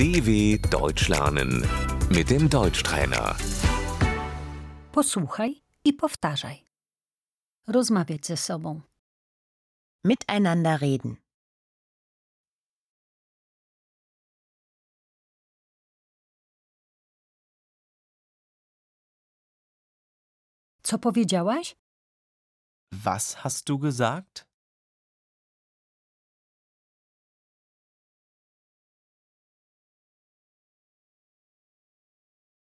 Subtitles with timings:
[0.00, 1.62] DW Deutsch lernen
[2.08, 3.36] mit dem Deutschtrainer.
[4.92, 6.66] Posłuchaj i powtarzaj.
[7.66, 8.80] Rozmawiać ze sobą.
[10.04, 11.16] Miteinander reden.
[20.82, 21.76] Co powiedziałaś?
[22.92, 24.49] Was hast du gesagt?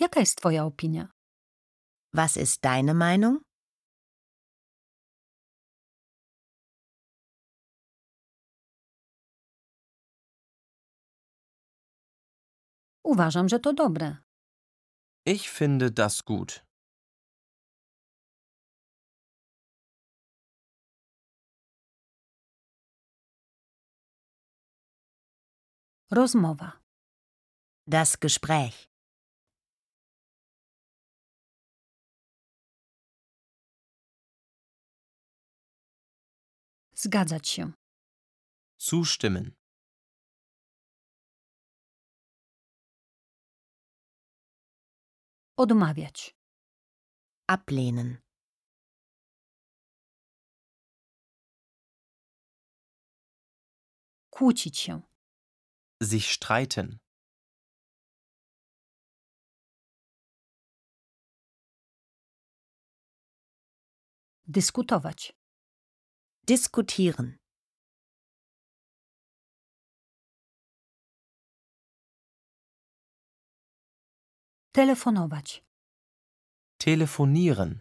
[0.00, 1.08] Jaka jest Twoja opinia?
[2.14, 3.40] Was ist deine Meinung?
[13.04, 14.16] Uważam, że to dobre.
[15.26, 16.64] Ich finde das gut.
[26.10, 26.72] Rozmowa.
[27.86, 28.85] Das Gespräch.
[36.98, 37.72] Zgadzać się.
[38.78, 39.54] Zustimmen.
[45.56, 46.36] Odmawiać.
[47.48, 48.22] Ablehnen.
[54.30, 55.02] Kłócić się.
[56.02, 56.98] Sich streiten.
[64.46, 65.45] Dyskutować.
[66.48, 67.38] Diskutieren.
[74.72, 75.64] Telefonować.
[76.78, 77.80] Telefonieren.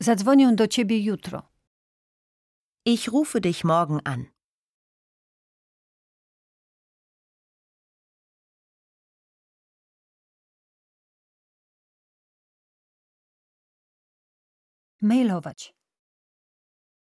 [0.00, 1.52] Zadzwonię do ciebie jutro.
[2.84, 4.39] Ich rufe dich morgen an.
[15.00, 15.74] Mailować.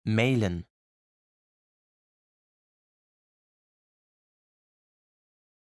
[0.06, 0.64] Mailen.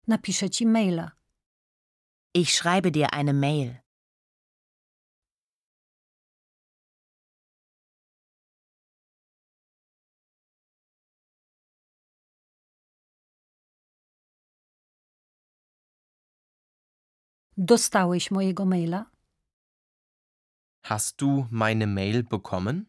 [0.08, 1.12] Napiszę ci maila.
[2.34, 3.76] Ich schreibe dir eine Mail.
[17.58, 19.15] Dostałeś mojego maila?
[20.88, 22.88] Hast du meine Mail bekommen?